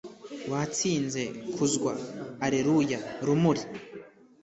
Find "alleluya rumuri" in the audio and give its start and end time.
2.45-3.63